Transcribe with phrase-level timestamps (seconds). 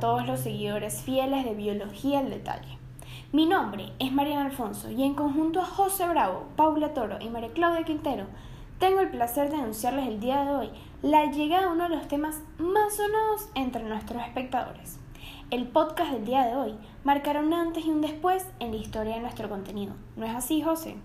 [0.00, 2.78] todos los seguidores fieles de Biología al Detalle.
[3.32, 7.52] Mi nombre es Mariana Alfonso y en conjunto a José Bravo, Paula Toro y María
[7.52, 8.26] Claudia Quintero,
[8.78, 10.70] tengo el placer de anunciarles el día de hoy
[11.02, 14.98] la llegada de uno de los temas más sonados entre nuestros espectadores.
[15.50, 19.14] El podcast del día de hoy marcará un antes y un después en la historia
[19.14, 19.94] de nuestro contenido.
[20.16, 20.96] ¿No es así, José?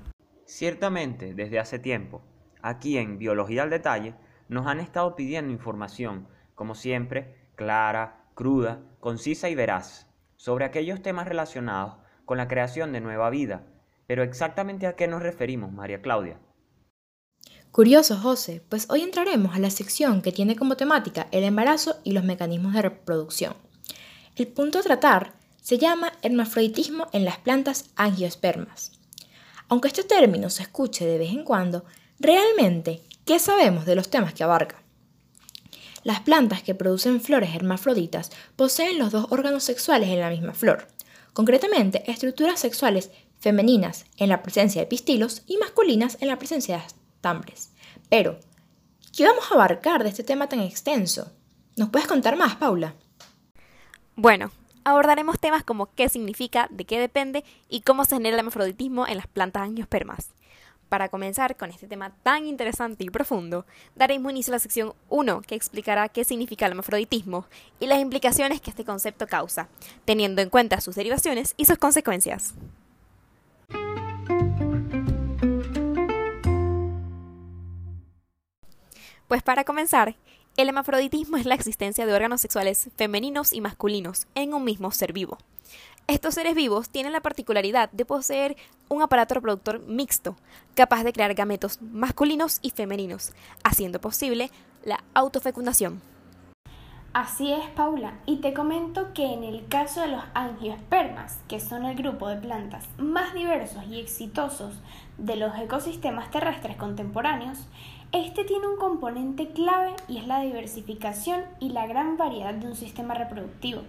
[0.46, 2.22] Ciertamente, desde hace tiempo,
[2.62, 4.16] aquí en Biología al Detalle,
[4.48, 10.08] nos han estado pidiendo información, como siempre, clara, cruda, concisa y veraz,
[10.38, 13.66] sobre aquellos temas relacionados con la creación de nueva vida.
[14.08, 16.40] Pero exactamente a qué nos referimos, María Claudia.
[17.72, 22.14] Curioso, José, pues hoy entraremos a la sección que tiene como temática el embarazo y
[22.14, 23.56] los mecanismos de reproducción.
[24.38, 28.94] El punto a tratar se llama hermafroditismo en las plantas angiospermas.
[29.68, 31.84] Aunque este término se escuche de vez en cuando,
[32.22, 34.82] realmente, ¿qué sabemos de los temas que abarca?
[36.04, 40.88] Las plantas que producen flores hermafroditas poseen los dos órganos sexuales en la misma flor,
[41.34, 46.86] concretamente estructuras sexuales femeninas en la presencia de pistilos y masculinas en la presencia de
[46.86, 47.72] estambres.
[48.10, 48.40] Pero,
[49.16, 51.32] ¿qué vamos a abarcar de este tema tan extenso?
[51.76, 52.96] ¿Nos puedes contar más, Paula?
[54.16, 54.52] Bueno,
[54.84, 59.18] abordaremos temas como qué significa, de qué depende y cómo se genera el hermafroditismo en
[59.18, 60.30] las plantas angiospermas.
[60.90, 63.64] Para comenzar con este tema tan interesante y profundo,
[63.96, 67.46] daremos inicio a la sección 1, que explicará qué significa el hermafroditismo
[67.80, 69.70] y las implicaciones que este concepto causa,
[70.06, 72.56] teniendo en cuenta sus derivaciones y sus consecuencias.
[79.28, 80.16] Pues para comenzar,
[80.58, 85.14] el hermafroditismo es la existencia de órganos sexuales femeninos y masculinos en un mismo ser
[85.14, 85.38] vivo.
[86.10, 88.58] Estos seres vivos tienen la particularidad de poseer
[88.90, 90.36] un aparato reproductor mixto,
[90.74, 93.32] capaz de crear gametos masculinos y femeninos,
[93.64, 94.50] haciendo posible
[94.84, 96.02] la autofecundación.
[97.14, 101.86] Así es, Paula, y te comento que en el caso de los angiospermas, que son
[101.86, 104.74] el grupo de plantas más diversos y exitosos
[105.20, 107.68] de los ecosistemas terrestres contemporáneos,
[108.14, 112.76] este tiene un componente clave y es la diversificación y la gran variedad de un
[112.76, 113.84] sistema reproductivo.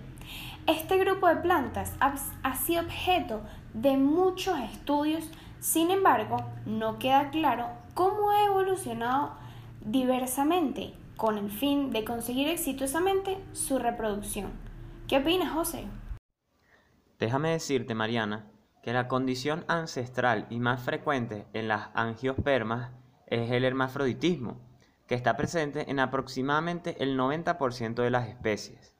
[0.66, 3.42] Este grupo de plantas ha sido objeto
[3.74, 9.32] de muchos estudios, sin embargo, no queda claro cómo ha evolucionado
[9.80, 14.52] diversamente con el fin de conseguir exitosamente su reproducción.
[15.06, 15.84] ¿Qué opinas, José?
[17.18, 18.46] Déjame decirte, Mariana,
[18.82, 22.92] que la condición ancestral y más frecuente en las angiospermas
[23.26, 24.60] es el hermafroditismo,
[25.06, 28.96] que está presente en aproximadamente el 90% de las especies.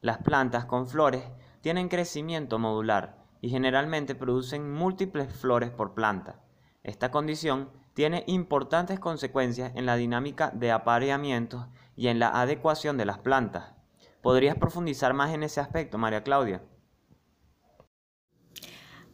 [0.00, 1.22] Las plantas con flores
[1.60, 6.40] tienen crecimiento modular y generalmente producen múltiples flores por planta.
[6.82, 13.04] Esta condición tiene importantes consecuencias en la dinámica de apareamiento y en la adecuación de
[13.04, 13.74] las plantas.
[14.22, 16.62] ¿Podrías profundizar más en ese aspecto, María Claudia?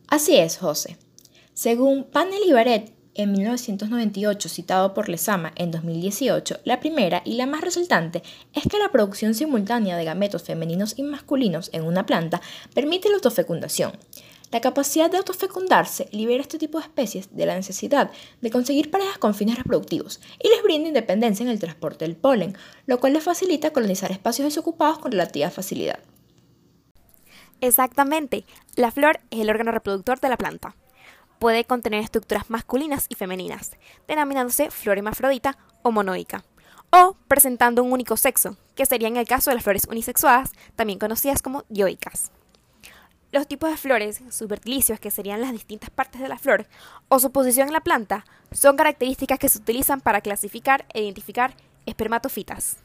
[0.09, 0.99] Así es, José.
[1.53, 7.47] Según Panel y Baret, en 1998 citado por Lesama en 2018, la primera y la
[7.47, 8.23] más resultante
[8.53, 12.41] es que la producción simultánea de gametos femeninos y masculinos en una planta
[12.75, 13.93] permite la autofecundación.
[14.53, 18.11] La capacidad de autofecundarse libera este tipo de especies de la necesidad
[18.41, 22.57] de conseguir parejas con fines reproductivos y les brinda independencia en el transporte del polen,
[22.87, 25.99] lo cual les facilita colonizar espacios desocupados con relativa facilidad.
[27.61, 28.45] Exactamente,
[28.77, 30.77] la flor es el órgano reproductor de la planta
[31.39, 33.73] puede contener estructuras masculinas y femeninas,
[34.09, 36.45] denominándose flor hermafrodita o monoica,
[36.91, 40.99] o presentando un único sexo, que sería en el caso de las flores unisexuadas, también
[40.99, 42.33] conocidas como dioicas.
[43.33, 44.49] Los tipos de flores, sus
[45.01, 46.67] que serían las distintas partes de la flor,
[47.09, 51.55] o su posición en la planta, son características que se utilizan para clasificar e identificar
[51.87, 52.79] espermatofitas.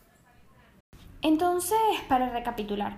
[1.22, 1.78] Entonces,
[2.09, 2.97] para recapitular,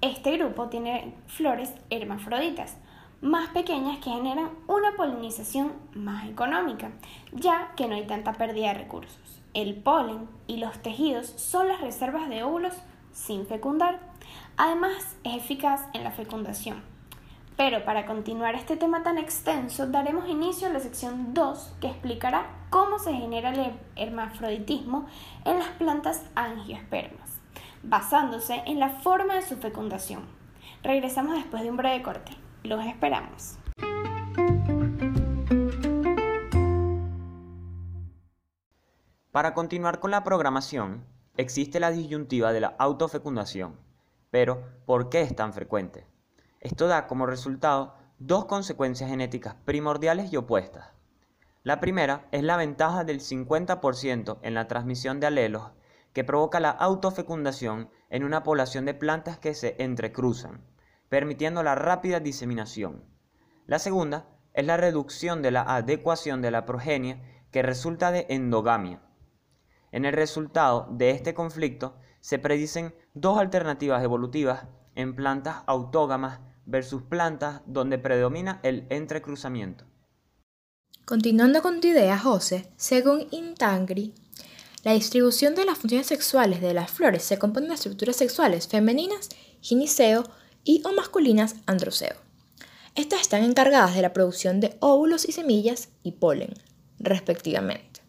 [0.00, 2.76] este grupo tiene flores hermafroditas,
[3.24, 6.90] más pequeñas que generan una polinización más económica,
[7.32, 9.40] ya que no hay tanta pérdida de recursos.
[9.54, 12.74] El polen y los tejidos son las reservas de óvulos
[13.14, 13.98] sin fecundar.
[14.58, 16.82] Además, es eficaz en la fecundación.
[17.56, 22.44] Pero para continuar este tema tan extenso, daremos inicio a la sección 2 que explicará
[22.68, 25.06] cómo se genera el hermafroditismo
[25.46, 27.38] en las plantas angiospermas,
[27.82, 30.26] basándose en la forma de su fecundación.
[30.82, 32.43] Regresamos después de un breve corte.
[32.64, 33.58] Los esperamos.
[39.30, 41.04] Para continuar con la programación,
[41.36, 43.78] existe la disyuntiva de la autofecundación.
[44.30, 46.06] Pero, ¿por qué es tan frecuente?
[46.60, 50.86] Esto da como resultado dos consecuencias genéticas primordiales y opuestas.
[51.64, 55.70] La primera es la ventaja del 50% en la transmisión de alelos
[56.14, 60.62] que provoca la autofecundación en una población de plantas que se entrecruzan,
[61.08, 63.04] permitiendo la rápida diseminación.
[63.66, 67.20] La segunda es la reducción de la adecuación de la progenie
[67.50, 69.02] que resulta de endogamia.
[69.92, 77.02] En el resultado de este conflicto se predicen dos alternativas evolutivas en plantas autógamas versus
[77.02, 79.84] plantas donde predomina el entrecruzamiento.
[81.04, 84.14] Continuando con tu idea, José, según Intangri,
[84.84, 89.28] la distribución de las funciones sexuales de las flores se compone de estructuras sexuales femeninas,
[89.60, 90.24] gineceo,
[90.64, 92.16] y o masculinas, androceo.
[92.94, 96.54] Estas están encargadas de la producción de óvulos y semillas y polen,
[96.98, 98.00] respectivamente.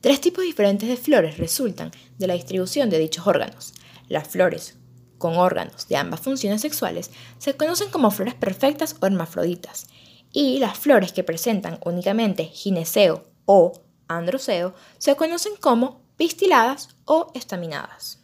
[0.00, 3.74] Tres tipos diferentes de flores resultan de la distribución de dichos órganos.
[4.08, 4.74] Las flores
[5.18, 9.86] con órganos de ambas funciones sexuales se conocen como flores perfectas o hermafroditas,
[10.32, 13.72] y las flores que presentan únicamente gineceo o
[14.06, 18.20] androceo se conocen como pistiladas o estaminadas.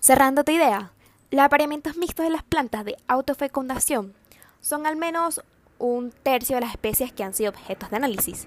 [0.00, 0.92] Cerrando tu idea,
[1.32, 4.14] los apareamientos mixtos de las plantas de autofecundación
[4.60, 5.40] son al menos
[5.78, 8.46] un tercio de las especies que han sido objetos de análisis,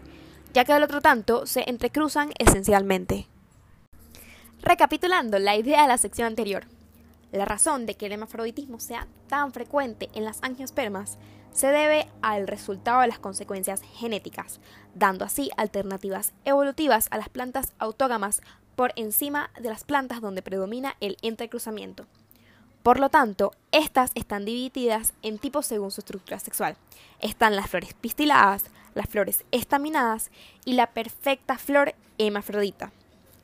[0.53, 3.27] ya que del otro tanto se entrecruzan esencialmente.
[4.61, 6.67] Recapitulando la idea de la sección anterior,
[7.31, 11.17] la razón de que el hermafroditismo sea tan frecuente en las angiospermas
[11.51, 14.59] se debe al resultado de las consecuencias genéticas,
[14.93, 18.43] dando así alternativas evolutivas a las plantas autógamas
[18.75, 22.05] por encima de las plantas donde predomina el entrecruzamiento.
[22.85, 26.77] Por lo tanto, estas están divididas en tipos según su estructura sexual.
[27.19, 30.29] Están las flores pistiladas, las flores estaminadas
[30.65, 32.91] y la perfecta flor hemafrodita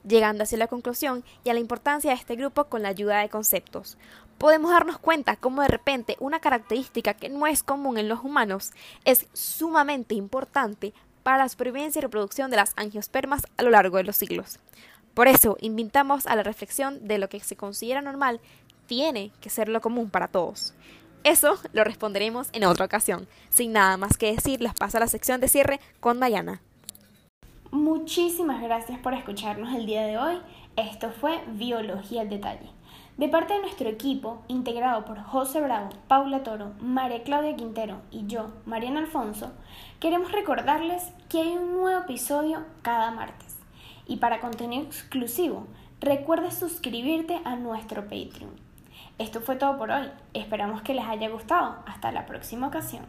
[0.08, 3.30] llegando hacia la conclusión y a la importancia de este grupo con la ayuda de
[3.30, 3.98] conceptos.
[4.38, 8.72] Podemos darnos cuenta cómo de repente una característica que no es común en los humanos
[9.06, 14.04] es sumamente importante para la supervivencia y reproducción de las angiospermas a lo largo de
[14.04, 14.60] los siglos.
[15.14, 18.40] Por eso, invitamos a la reflexión de lo que se considera normal
[18.92, 20.74] tiene que ser lo común para todos.
[21.24, 23.26] Eso lo responderemos en otra ocasión.
[23.50, 26.62] Sin nada más que decir, les paso a la sección de cierre con Diana.
[27.72, 30.42] Muchísimas gracias por escucharnos el día de hoy.
[30.76, 32.70] Esto fue Biología al Detalle.
[33.16, 38.28] De parte de nuestro equipo, integrado por José Bravo, Paula Toro, María Claudia Quintero y
[38.28, 39.54] yo, Mariana Alfonso,
[40.02, 43.56] queremos recordarles que hay un nuevo episodio cada martes.
[44.06, 45.68] Y para contenido exclusivo,
[46.02, 48.71] recuerda suscribirte a nuestro Patreon.
[49.18, 50.10] Esto fue todo por hoy.
[50.34, 51.78] Esperamos que les haya gustado.
[51.86, 53.06] Hasta la próxima ocasión.